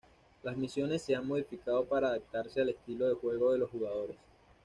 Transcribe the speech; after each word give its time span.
Las 0.41 0.57
misiones 0.57 1.03
se 1.03 1.15
han 1.15 1.27
modificado 1.27 1.85
para 1.85 2.07
adaptarse 2.07 2.59
al 2.59 2.69
estilo 2.69 3.07
de 3.07 3.13
juego 3.13 3.51
de 3.51 3.59
los 3.59 3.69
jugadores. 3.69 4.17